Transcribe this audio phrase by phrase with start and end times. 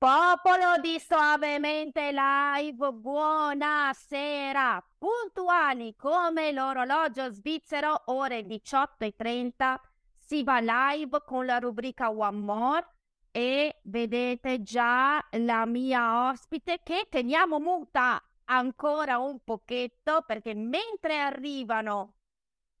[0.00, 4.82] Popolo di Suavemente Live, buonasera!
[4.96, 9.78] Puntuali come l'orologio svizzero, ore 18.30,
[10.16, 12.86] si va live con la rubrica One More
[13.30, 22.14] e vedete già la mia ospite che teniamo muta ancora un pochetto perché mentre arrivano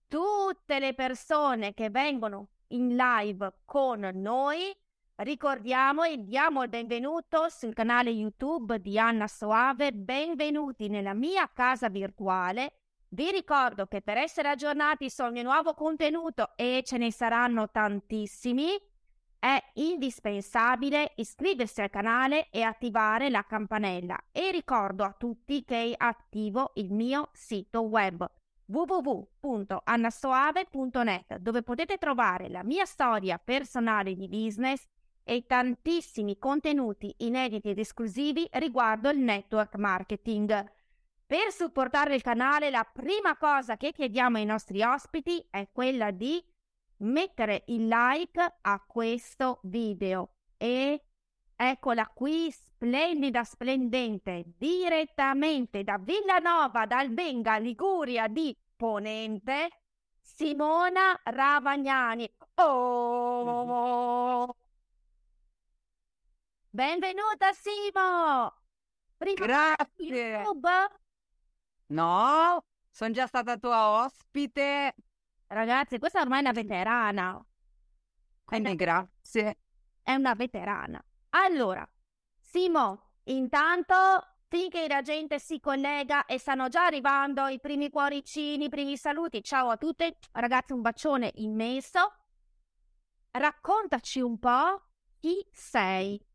[0.08, 4.74] tutte le persone che vengono in live con noi,
[5.22, 11.90] Ricordiamo e diamo il benvenuto sul canale YouTube di Anna Soave, benvenuti nella mia casa
[11.90, 12.72] virtuale.
[13.10, 18.70] Vi ricordo che per essere aggiornati sul mio nuovo contenuto, e ce ne saranno tantissimi,
[19.38, 24.18] è indispensabile iscriversi al canale e attivare la campanella.
[24.32, 28.26] E ricordo a tutti che attivo il mio sito web
[28.64, 34.86] www.annasoave.net dove potete trovare la mia storia personale di business
[35.30, 40.72] e tantissimi contenuti inediti ed esclusivi riguardo il network marketing.
[41.24, 46.44] Per supportare il canale la prima cosa che chiediamo ai nostri ospiti è quella di
[47.02, 50.32] mettere il like a questo video.
[50.56, 51.00] E
[51.54, 59.68] eccola qui splendida splendente direttamente da Villanova dal Venga Liguria di Ponente
[60.20, 62.28] Simona Ravagnani.
[62.56, 64.56] Oh
[66.72, 68.54] Benvenuta Simo!
[69.16, 70.38] Prima Grazie!
[70.38, 70.70] YouTube?
[71.86, 74.94] No, sono già stata tua ospite.
[75.48, 77.44] Ragazzi, questa ormai è una veterana.
[78.44, 79.58] Quindi grazie.
[80.00, 81.04] È una veterana.
[81.30, 81.84] Allora,
[82.38, 83.94] Simo, intanto
[84.46, 89.42] finché la gente si collega e stanno già arrivando i primi cuoricini, i primi saluti,
[89.42, 92.14] ciao a tutte, ragazzi un bacione immenso.
[93.32, 94.84] Raccontaci un po'
[95.18, 96.29] chi sei.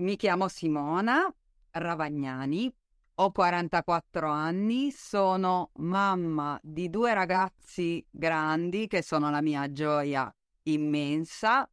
[0.00, 1.30] Mi chiamo Simona
[1.72, 2.74] Ravagnani,
[3.16, 11.70] ho 44 anni, sono mamma di due ragazzi grandi che sono la mia gioia immensa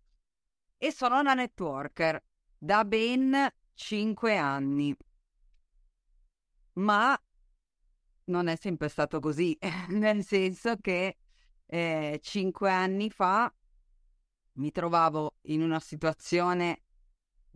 [0.76, 2.22] e sono una networker
[2.58, 4.94] da ben 5 anni.
[6.74, 7.18] Ma
[8.26, 9.58] non è sempre stato così,
[9.92, 11.16] nel senso che
[11.66, 13.50] eh, 5 anni fa
[14.56, 16.82] mi trovavo in una situazione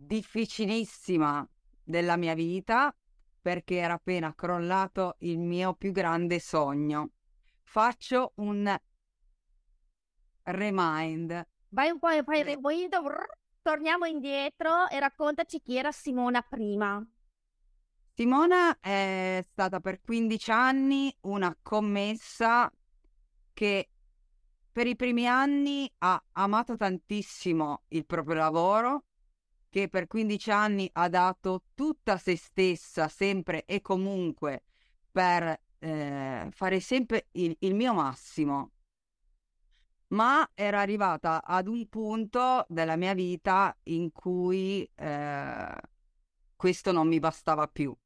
[0.06, 1.46] difficilissima
[1.82, 2.94] della mia vita
[3.40, 7.10] perché era appena crollato il mio più grande sogno.
[7.62, 8.78] Faccio un
[10.44, 11.46] remind.
[11.68, 12.94] Vai un po', fai rewind,
[13.62, 17.04] torniamo indietro e raccontaci chi era Simona prima.
[18.14, 22.70] Simona è stata per 15 anni una commessa
[23.54, 23.88] che
[24.70, 29.04] per i primi anni ha amato tantissimo il proprio lavoro,
[29.72, 34.64] che per 15 anni ha dato tutta se stessa, sempre e comunque,
[35.10, 38.72] per eh, fare sempre il, il mio massimo.
[40.08, 45.74] Ma era arrivata ad un punto della mia vita in cui eh,
[46.54, 47.96] questo non mi bastava più.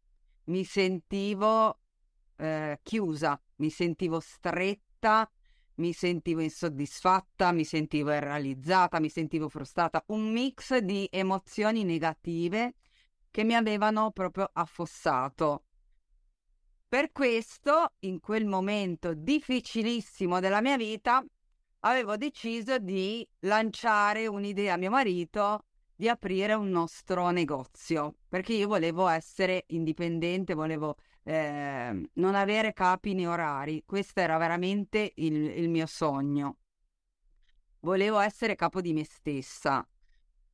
[0.45, 1.81] Mi sentivo
[2.37, 5.29] eh, chiusa, mi sentivo stretta
[5.77, 12.75] mi sentivo insoddisfatta, mi sentivo irrealizzata, mi sentivo frustrata, un mix di emozioni negative
[13.31, 15.65] che mi avevano proprio affossato.
[16.89, 21.25] Per questo, in quel momento difficilissimo della mia vita,
[21.81, 25.65] avevo deciso di lanciare un'idea a mio marito
[25.95, 30.97] di aprire un nostro negozio, perché io volevo essere indipendente, volevo
[31.29, 33.83] eh, non avere capi né orari.
[33.85, 36.59] Questo era veramente il, il mio sogno.
[37.81, 39.85] Volevo essere capo di me stessa.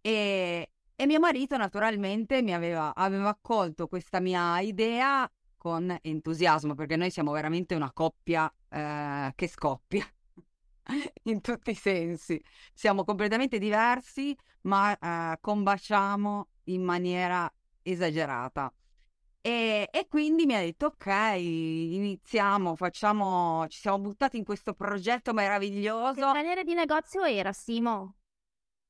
[0.01, 6.97] E, e mio marito naturalmente mi aveva, aveva accolto questa mia idea con entusiasmo, perché
[6.97, 10.07] noi siamo veramente una coppia eh, che scoppia
[11.25, 12.43] in tutti i sensi.
[12.73, 17.53] Siamo completamente diversi, ma eh, combaciamo in maniera
[17.83, 18.73] esagerata.
[19.45, 23.67] E, e, quindi mi ha detto: Ok, iniziamo, facciamo.
[23.67, 26.15] Ci siamo buttati in questo progetto meraviglioso.
[26.15, 28.19] Che genere di negozio era, Simo?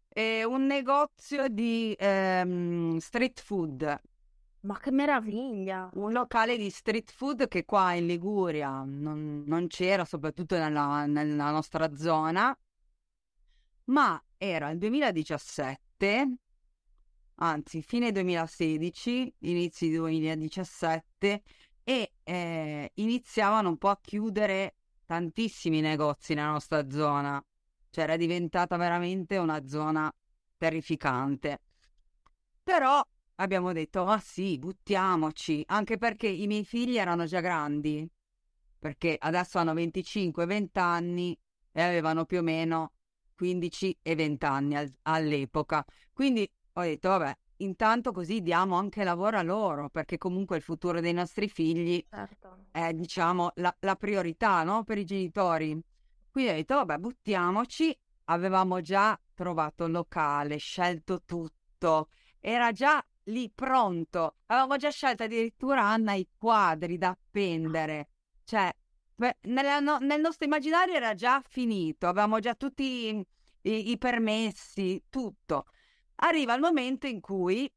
[0.07, 4.01] È un negozio di ehm, street food.
[4.61, 5.89] Ma che meraviglia!
[5.95, 11.51] Un locale di street food che qua in Liguria non, non c'era, soprattutto nella, nella
[11.51, 12.55] nostra zona.
[13.85, 16.37] Ma era il 2017
[17.43, 21.43] anzi fine 2016, inizi 2017
[21.83, 27.45] e eh, iniziavano un po' a chiudere tantissimi negozi nella nostra zona,
[27.91, 30.13] cioè era diventata veramente una zona
[30.57, 31.61] terrificante.
[32.63, 33.03] Però
[33.37, 38.09] abbiamo detto, ma sì, buttiamoci, anche perché i miei figli erano già grandi,
[38.79, 41.37] perché adesso hanno 25-20 anni
[41.73, 42.93] e avevano più o meno
[43.35, 45.85] 15 e 20 anni al- all'epoca.
[46.13, 51.01] Quindi ho detto, vabbè, intanto così diamo anche lavoro a loro, perché comunque il futuro
[51.01, 52.67] dei nostri figli certo.
[52.71, 54.85] è, diciamo, la, la priorità, no?
[54.85, 55.79] Per i genitori.
[56.31, 57.97] Quindi ho detto, vabbè, buttiamoci.
[58.27, 62.09] Avevamo già trovato il locale, scelto tutto,
[62.39, 64.37] era già lì pronto.
[64.47, 68.09] Avevamo già scelto addirittura Anna i quadri da appendere.
[68.45, 68.73] Cioè,
[69.15, 73.27] beh, nella, no, nel nostro immaginario era già finito, avevamo già tutti
[73.63, 75.67] i, i permessi, tutto.
[76.25, 77.71] Arriva il momento in cui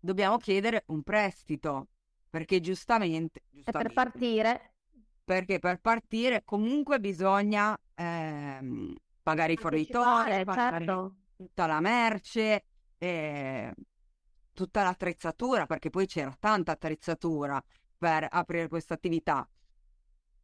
[0.00, 1.88] dobbiamo chiedere un prestito,
[2.30, 3.42] perché giustamente...
[3.50, 4.70] giustamente per partire...
[5.26, 11.14] Perché per partire comunque bisogna ehm, pagare i fornitori, pagare certo.
[11.34, 12.64] tutta la merce,
[12.96, 13.74] eh,
[14.52, 17.60] tutta l'attrezzatura, perché poi c'era tanta attrezzatura
[17.98, 19.46] per aprire questa attività.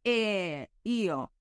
[0.01, 1.31] E io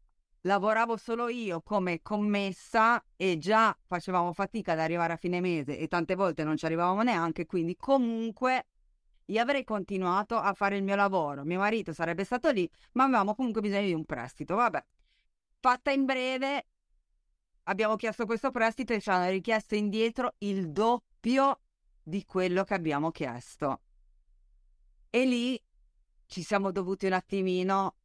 [0.42, 5.88] lavoravo solo io come commessa e già facevamo fatica ad arrivare a fine mese e
[5.88, 8.66] tante volte non ci arrivavamo neanche, quindi comunque
[9.26, 11.44] io avrei continuato a fare il mio lavoro.
[11.44, 14.56] Mio marito sarebbe stato lì, ma avevamo comunque bisogno di un prestito.
[14.56, 14.84] Vabbè,
[15.60, 16.66] fatta in breve,
[17.64, 21.60] abbiamo chiesto questo prestito e ci hanno richiesto indietro il doppio
[22.02, 23.80] di quello che abbiamo chiesto.
[25.08, 25.62] E lì
[26.26, 27.96] ci siamo dovuti un attimino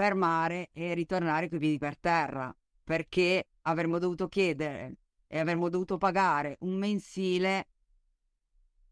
[0.00, 6.56] fermare e ritornare coi piedi per terra, perché avremmo dovuto chiedere e avremmo dovuto pagare
[6.60, 7.68] un mensile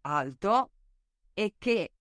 [0.03, 0.71] alto
[1.33, 1.93] e che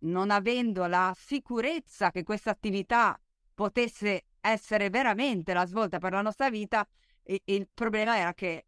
[0.00, 3.18] non avendo la sicurezza che questa attività
[3.54, 6.86] potesse essere veramente la svolta per la nostra vita,
[7.22, 8.66] il problema era che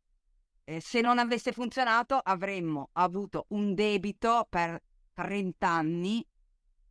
[0.65, 4.82] eh, se non avesse funzionato avremmo avuto un debito per
[5.12, 6.26] 30 anni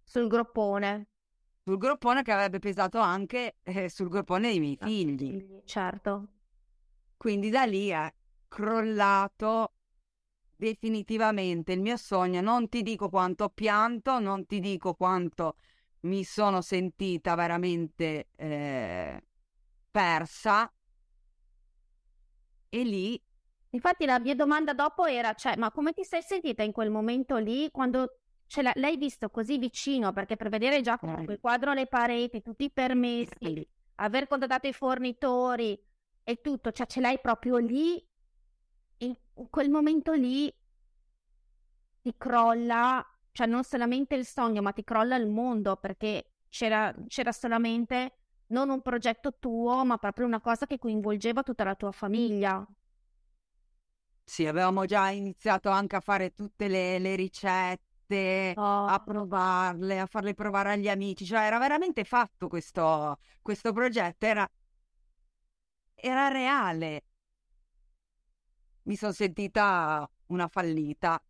[0.04, 1.08] sul groppone.
[1.68, 5.64] Sul groppone che avrebbe pesato anche eh, sul groppone dei miei figli.
[5.66, 6.28] Certo.
[7.18, 8.10] Quindi da lì è
[8.48, 9.74] crollato
[10.56, 12.40] definitivamente il mio sogno.
[12.40, 15.58] Non ti dico quanto ho pianto, non ti dico quanto
[16.04, 19.22] mi sono sentita veramente eh,
[19.92, 20.72] persa.
[22.70, 23.22] E lì
[23.72, 27.36] Infatti la mia domanda dopo era, cioè, ma come ti sei sentita in quel momento
[27.36, 30.12] lì quando ce l'hai visto così vicino?
[30.14, 34.74] Perché per vedere già comunque il quadro alle pareti, tutti i permessi, aver contattato i
[34.74, 35.80] fornitori
[36.24, 38.04] e tutto, cioè ce l'hai proprio lì,
[39.00, 39.16] in
[39.50, 40.54] quel momento lì
[42.02, 47.32] ti crolla, cioè non solamente il sogno, ma ti crolla il mondo perché c'era, c'era
[47.32, 48.14] solamente
[48.48, 52.66] non un progetto tuo, ma proprio una cosa che coinvolgeva tutta la tua famiglia.
[54.24, 58.86] Sì, avevamo già iniziato anche a fare tutte le, le ricette, oh.
[58.86, 64.50] a provarle, a farle provare agli amici, cioè era veramente fatto questo, questo progetto, era,
[65.96, 67.04] era reale.
[68.84, 71.22] Mi sono sentita una fallita,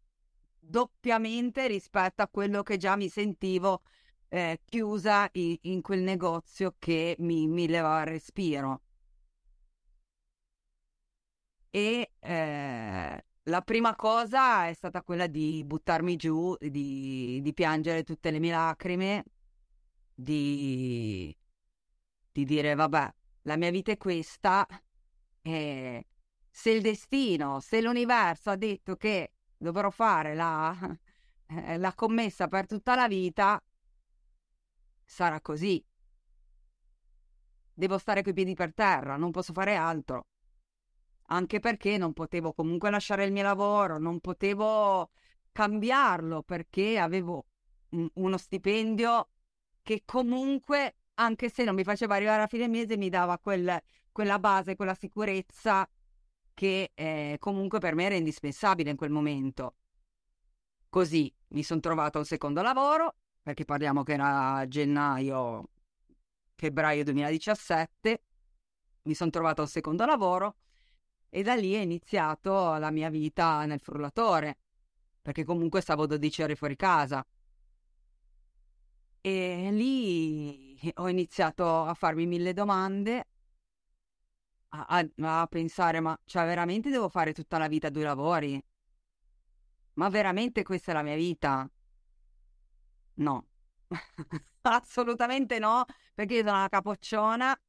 [0.59, 3.81] doppiamente rispetto a quello che già mi sentivo
[4.30, 8.81] eh, chiusa in, in, quel negozio che mi, mi levava il respiro
[11.71, 18.31] e eh, la prima cosa è stata quella di buttarmi giù, di, di piangere tutte
[18.31, 19.23] le mie lacrime,
[20.13, 21.35] di,
[22.31, 23.13] di dire vabbè,
[23.44, 24.68] la mia vita è questa
[25.42, 26.07] e
[26.49, 30.75] se il destino, se l'universo ha detto che dovrò fare la,
[31.47, 33.61] eh, la commessa per tutta la vita,
[35.06, 35.83] sarà così.
[37.73, 40.25] Devo stare coi piedi per terra, non posso fare altro
[41.27, 45.09] anche perché non potevo comunque lasciare il mio lavoro, non potevo
[45.51, 47.45] cambiarlo perché avevo
[47.89, 49.29] un, uno stipendio
[49.81, 53.81] che comunque, anche se non mi faceva arrivare a fine mese, mi dava quel,
[54.11, 55.89] quella base, quella sicurezza
[56.53, 59.75] che eh, comunque per me era indispensabile in quel momento.
[60.89, 65.69] Così mi sono trovato un secondo lavoro, perché parliamo che era gennaio,
[66.55, 68.23] febbraio 2017,
[69.03, 70.55] mi sono trovato un secondo lavoro
[71.29, 74.57] e da lì è iniziato la mia vita nel frullatore,
[75.21, 77.25] perché comunque stavo 12 ore fuori casa.
[79.21, 83.25] E lì ho iniziato a farmi mille domande,
[84.69, 88.61] a, a, a pensare, ma cioè veramente devo fare tutta la vita due lavori?
[89.95, 91.69] Ma veramente questa è la mia vita?
[93.15, 93.47] No,
[94.61, 97.59] assolutamente no, perché io sono una capocciona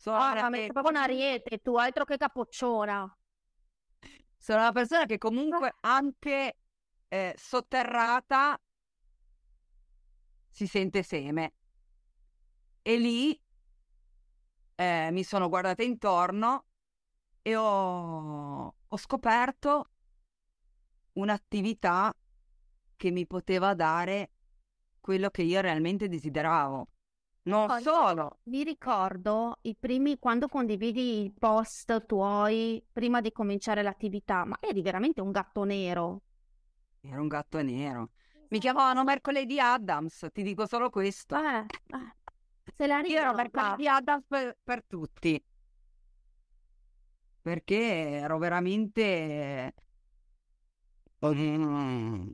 [0.00, 3.18] So, ah, ma proprio un ariete, tu altro che capocciona.
[4.36, 6.56] Sono una persona che comunque anche
[7.08, 8.60] eh, sotterrata
[10.48, 11.52] si sente seme.
[12.80, 13.38] E lì
[14.76, 16.66] eh, mi sono guardata intorno
[17.42, 19.90] e ho, ho scoperto
[21.14, 22.14] un'attività
[22.94, 24.30] che mi poteva dare
[25.00, 26.86] quello che io realmente desideravo.
[27.42, 28.38] Non Poi, solo.
[28.44, 34.82] Mi ricordo i primi, quando condividi i post tuoi prima di cominciare l'attività, ma eri
[34.82, 36.22] veramente un gatto nero.
[37.00, 38.10] Era un gatto nero.
[38.48, 41.36] Mi chiamavano Mercoledì Adams, ti dico solo questo.
[41.36, 42.14] Eh, eh,
[42.76, 43.34] se la Io ero.
[43.34, 45.42] Mercoledì Adams per, per tutti.
[47.40, 47.76] Perché
[48.20, 49.74] ero veramente
[51.24, 52.30] mm,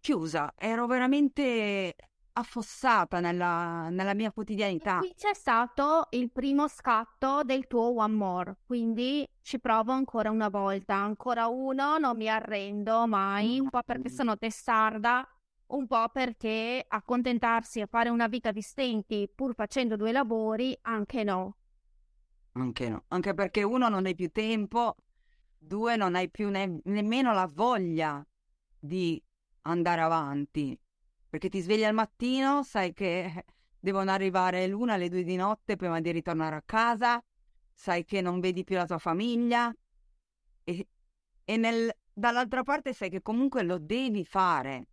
[0.00, 1.94] chiusa, ero veramente
[2.36, 4.32] affossata nella, nella mia
[4.78, 4.94] E quotidianità.
[4.94, 10.48] qui c'è stato il primo scatto del tuo One More, quindi ci provo ancora una
[10.48, 15.26] volta, ancora uno, non mi arrendo mai, un po' perché sono testarda,
[15.68, 21.24] un po' perché accontentarsi a fare una vita di stenti pur facendo due lavori, anche
[21.24, 21.56] no.
[22.52, 24.96] Anche no, anche perché uno non hai più tempo,
[25.58, 28.26] due non hai più ne- nemmeno la voglia
[28.78, 29.22] di
[29.62, 30.78] andare avanti,
[31.36, 33.44] perché ti svegli al mattino, sai che
[33.78, 37.22] devono arrivare l'una, le due di notte prima di ritornare a casa,
[37.74, 39.70] sai che non vedi più la tua famiglia
[40.64, 40.88] e,
[41.44, 44.88] e nel- dall'altra parte sai che comunque lo devi fare,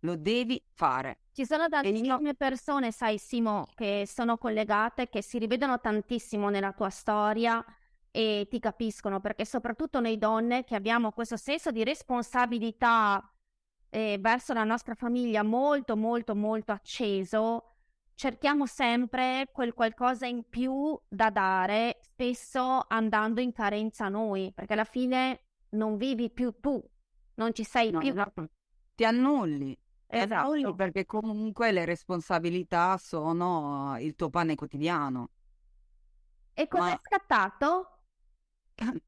[0.00, 1.18] lo devi fare.
[1.32, 6.72] Ci sono io- tantissime persone, sai Simo, che sono collegate, che si rivedono tantissimo nella
[6.72, 7.62] tua storia
[8.10, 13.22] e ti capiscono, perché soprattutto noi donne che abbiamo questo senso di responsabilità
[13.94, 17.74] eh, verso la nostra famiglia molto, molto, molto acceso,
[18.14, 24.84] cerchiamo sempre quel qualcosa in più da dare, spesso andando in carenza noi, perché alla
[24.84, 26.82] fine non vivi più tu,
[27.34, 28.08] non ci sei No, più.
[28.08, 28.48] esatto.
[28.94, 29.78] Ti annulli.
[30.06, 30.50] Esatto.
[30.52, 35.30] Annulli perché comunque le responsabilità sono il tuo pane quotidiano.
[36.54, 37.88] E cosa Ma- è scattato?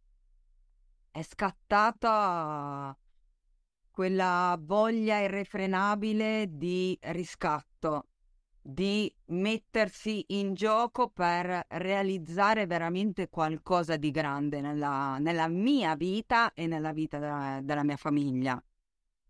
[1.10, 2.94] È scattata
[3.94, 8.08] quella voglia irrefrenabile di riscatto,
[8.60, 16.66] di mettersi in gioco per realizzare veramente qualcosa di grande nella, nella mia vita e
[16.66, 18.60] nella vita della, della mia famiglia.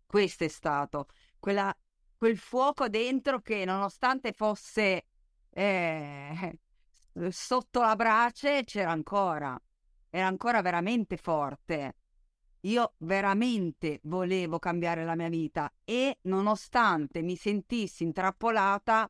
[0.03, 1.75] Questo è stato quella-
[2.17, 5.05] quel fuoco dentro che nonostante fosse
[5.51, 6.59] eh,
[7.29, 9.55] sotto la brace c'era ancora,
[10.09, 11.97] era ancora veramente forte.
[12.65, 19.09] Io veramente volevo cambiare la mia vita e nonostante mi sentissi intrappolata,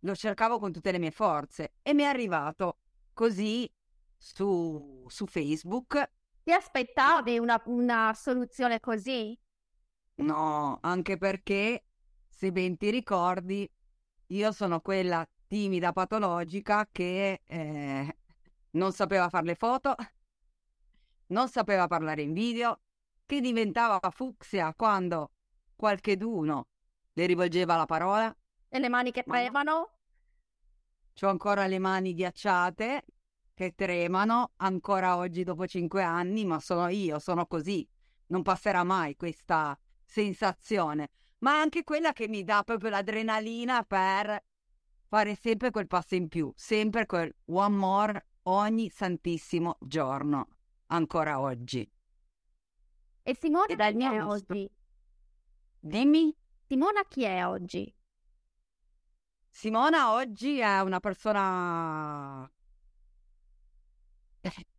[0.00, 2.78] lo cercavo con tutte le mie forze e mi è arrivato
[3.12, 3.70] così
[4.16, 6.10] su, su Facebook.
[6.42, 9.38] Ti aspettavi una, una soluzione così?
[10.16, 11.84] No, anche perché,
[12.26, 13.70] se ben ti ricordi,
[14.28, 18.16] io sono quella timida patologica che eh,
[18.70, 19.94] non sapeva fare le foto,
[21.28, 22.80] non sapeva parlare in video,
[23.26, 25.32] che diventava fucsia quando
[25.76, 26.66] qualcheduno
[27.12, 28.34] le rivolgeva la parola.
[28.68, 29.40] E le mani che Ma no.
[29.42, 29.90] tremano?
[31.20, 33.04] Ho ancora le mani ghiacciate
[33.54, 37.86] che tremano ancora oggi dopo cinque anni, ma sono io, sono così.
[38.26, 41.08] Non passerà mai questa sensazione,
[41.38, 44.44] ma anche quella che mi dà proprio l'adrenalina per
[45.08, 50.48] fare sempre quel passo in più, sempre quel one more ogni santissimo giorno,
[50.88, 51.90] ancora oggi.
[53.22, 54.52] E Simona E chi è gusto.
[54.52, 54.70] oggi?
[55.80, 56.34] Dimmi,
[56.66, 57.94] Simona chi è oggi?
[59.48, 62.50] Simona oggi è una persona...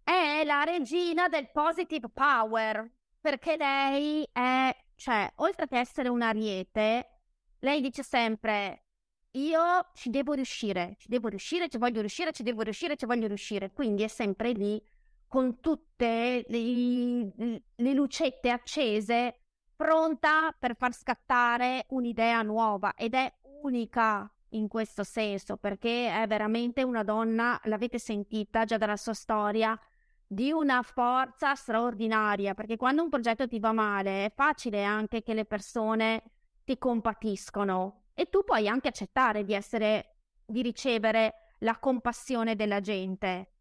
[0.04, 7.20] È la regina del positive power, perché lei è, cioè, oltre che essere un ariete,
[7.60, 8.86] lei dice sempre,
[9.32, 13.28] io ci devo riuscire, ci devo riuscire, ci voglio riuscire, ci devo riuscire, ci voglio
[13.28, 14.82] riuscire, quindi è sempre lì
[15.30, 19.44] con tutte le, le lucette accese,
[19.76, 23.32] pronta per far scattare un'idea nuova ed è
[23.62, 29.80] unica in questo senso, perché è veramente una donna, l'avete sentita già dalla sua storia,
[30.26, 35.34] di una forza straordinaria, perché quando un progetto ti va male è facile anche che
[35.34, 36.24] le persone
[36.64, 43.59] ti compatiscono e tu puoi anche accettare di essere, di ricevere la compassione della gente.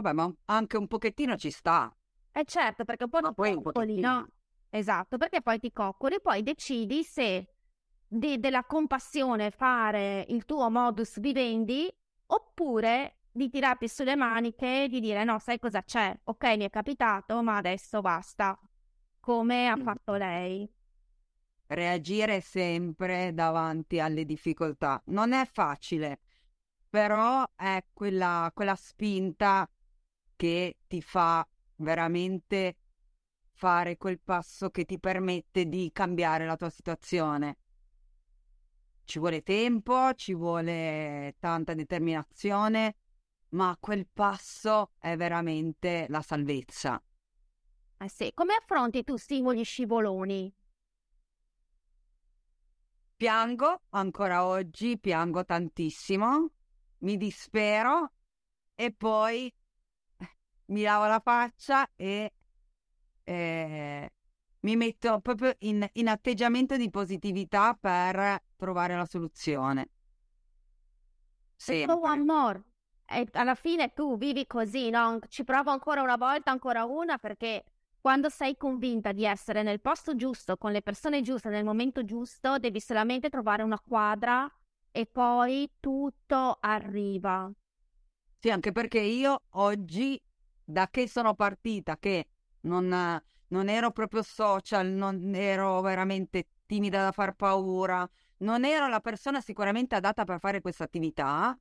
[0.00, 1.92] Vabbè, ma anche un pochettino ci sta.
[2.30, 4.28] Eh certo, perché un po' Ma ti poi coccoli, no?
[4.70, 7.48] Esatto, perché poi ti coccoli e poi decidi se
[8.06, 11.90] di- della compassione fare il tuo modus vivendi
[12.26, 16.16] oppure di tirarti sulle maniche e di dire no, sai cosa c'è?
[16.24, 18.58] Ok, mi è capitato, ma adesso basta.
[19.20, 19.82] Come ha mm.
[19.82, 20.70] fatto lei.
[21.66, 25.02] Reagire sempre davanti alle difficoltà.
[25.06, 26.20] Non è facile,
[26.88, 29.68] però è quella, quella spinta
[30.38, 31.46] che ti fa
[31.78, 32.76] veramente
[33.54, 37.58] fare quel passo che ti permette di cambiare la tua situazione.
[39.04, 42.96] Ci vuole tempo, ci vuole tanta determinazione,
[43.50, 47.02] ma quel passo è veramente la salvezza.
[47.98, 50.54] Eh sì, come affronti tu stimoli scivoloni?
[53.16, 56.50] Piango ancora oggi, piango tantissimo,
[56.98, 58.12] mi dispero
[58.76, 59.52] e poi
[60.68, 62.32] mi lavo la faccia e
[63.24, 64.12] eh,
[64.60, 69.90] mi metto proprio in, in, atteggiamento di positività per trovare la soluzione.
[71.56, 71.94] Sempre.
[71.94, 72.62] One more.
[73.04, 75.18] E alla fine tu vivi così, no?
[75.28, 77.64] Ci provo ancora una volta, ancora una, perché
[78.00, 82.58] quando sei convinta di essere nel posto giusto, con le persone giuste, nel momento giusto,
[82.58, 84.50] devi solamente trovare una quadra
[84.90, 87.50] e poi tutto arriva.
[88.38, 90.20] Sì, anche perché io oggi,
[90.70, 92.28] da che sono partita, che
[92.62, 98.06] non, non ero proprio social, non ero veramente timida da far paura,
[98.38, 101.58] non ero la persona sicuramente adatta per fare questa attività.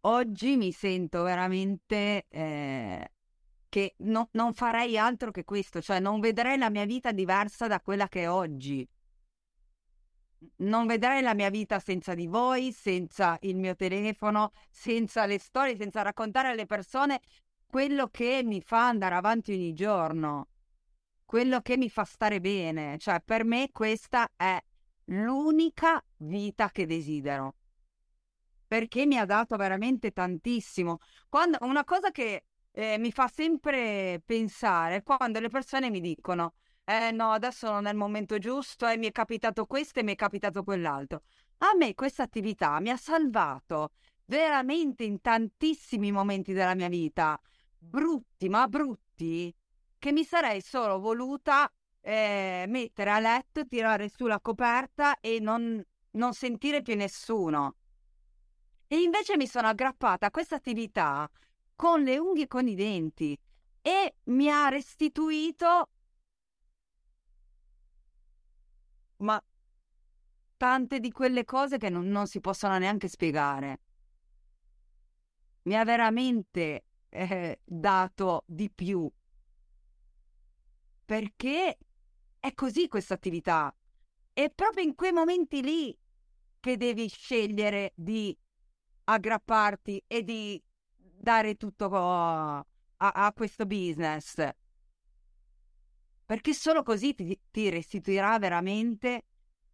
[0.00, 3.12] Oggi mi sento veramente eh,
[3.68, 7.80] che no, non farei altro che questo, cioè non vedrei la mia vita diversa da
[7.80, 8.86] quella che è oggi.
[10.56, 15.76] Non vedrei la mia vita senza di voi, senza il mio telefono, senza le storie,
[15.76, 17.20] senza raccontare alle persone
[17.70, 20.48] quello che mi fa andare avanti ogni giorno,
[21.24, 22.98] quello che mi fa stare bene.
[22.98, 24.60] Cioè, per me questa è
[25.06, 27.54] l'unica vita che desidero.
[28.66, 30.98] Perché mi ha dato veramente tantissimo.
[31.28, 37.12] Quando, una cosa che eh, mi fa sempre pensare quando le persone mi dicono eh
[37.12, 40.16] no, adesso non è il momento giusto e mi è capitato questo e mi è
[40.16, 41.22] capitato quell'altro.
[41.58, 43.92] A me questa attività mi ha salvato
[44.24, 47.40] veramente in tantissimi momenti della mia vita
[47.80, 49.52] brutti, ma brutti,
[49.98, 55.82] che mi sarei solo voluta eh, mettere a letto, tirare su la coperta e non,
[56.12, 57.76] non sentire più nessuno.
[58.86, 61.28] E invece mi sono aggrappata a questa attività
[61.74, 63.38] con le unghie e con i denti
[63.82, 65.88] e mi ha restituito
[69.18, 69.42] ma
[70.56, 73.80] tante di quelle cose che non, non si possono neanche spiegare.
[75.62, 79.10] Mi ha veramente eh, dato di più.
[81.04, 81.78] Perché
[82.38, 83.74] è così questa attività.
[84.32, 85.96] È proprio in quei momenti lì
[86.60, 88.36] che devi scegliere di
[89.04, 90.62] aggrapparti e di
[90.96, 92.64] dare tutto a,
[92.96, 94.48] a questo business.
[96.24, 99.24] Perché solo così ti, ti restituirà veramente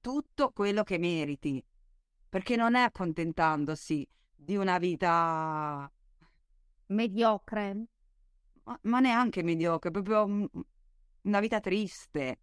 [0.00, 1.62] tutto quello che meriti.
[2.28, 5.90] Perché non è accontentandosi di una vita
[6.86, 7.86] mediocre.
[8.64, 10.48] Ma, ma neanche mediocre, proprio
[11.22, 12.40] una vita triste.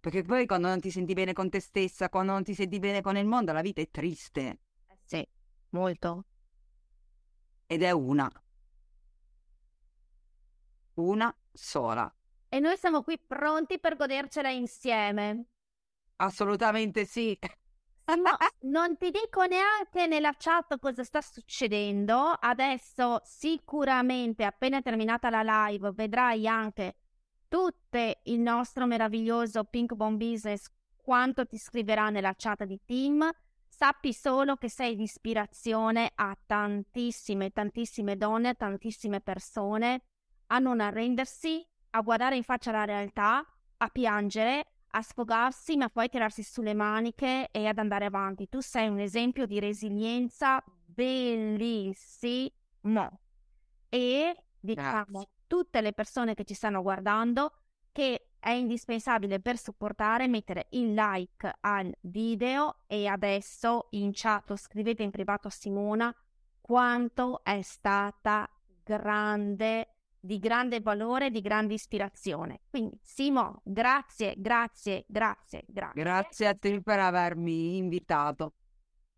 [0.00, 3.00] Perché poi quando non ti senti bene con te stessa, quando non ti senti bene
[3.00, 4.60] con il mondo, la vita è triste.
[4.86, 5.26] Eh sì,
[5.70, 6.26] molto.
[7.66, 8.30] Ed è una.
[10.94, 12.14] Una sola.
[12.50, 15.46] E noi siamo qui pronti per godercela insieme.
[16.16, 17.36] Assolutamente sì.
[18.06, 22.36] No, non ti dico neanche nella chat cosa sta succedendo.
[22.38, 26.96] Adesso sicuramente appena terminata la live vedrai anche
[27.48, 33.30] tutto il nostro meraviglioso Pink Bomb Business quanto ti scriverà nella chat di team.
[33.66, 40.02] Sappi solo che sei di ispirazione a tantissime, tantissime donne, a tantissime persone
[40.48, 43.44] a non arrendersi, a guardare in faccia la realtà,
[43.78, 48.48] a piangere, a sfogarsi, ma poi tirarsi sulle maniche e ad andare avanti.
[48.48, 52.52] Tu sei un esempio di resilienza bellissimo.
[53.88, 55.28] E diciamo Grazie.
[55.46, 57.52] tutte le persone che ci stanno guardando
[57.92, 65.02] che è indispensabile per supportare mettere il like al video e adesso in chat scrivete
[65.02, 66.14] in privato a Simona
[66.60, 68.48] quanto è stata
[68.82, 69.93] grande
[70.24, 72.60] di grande valore, di grande ispirazione.
[72.70, 76.02] Quindi Simo, grazie, grazie, grazie, grazie.
[76.02, 78.54] Grazie a te per avermi invitato.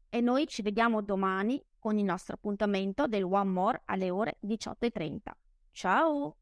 [0.09, 5.19] E noi ci vediamo domani con il nostro appuntamento del One More alle ore 18.30.
[5.71, 6.37] Ciao!